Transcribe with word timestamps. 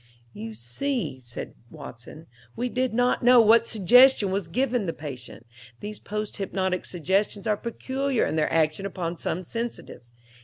"You 0.33 0.55
see," 0.55 1.19
said 1.19 1.53
Watson, 1.69 2.25
"we 2.55 2.69
did 2.69 2.91
not 2.91 3.21
know 3.21 3.39
what 3.39 3.67
suggestion 3.67 4.31
was 4.31 4.47
given 4.47 4.87
the 4.87 4.93
patient; 4.93 5.45
these 5.79 5.99
post 5.99 6.37
hypnotic 6.37 6.85
suggestions 6.85 7.45
are 7.45 7.55
peculiar 7.55 8.25
in 8.25 8.35
their 8.35 8.51
action 8.51 8.87
upon 8.87 9.17
some 9.17 9.43
sensitives. 9.43 10.11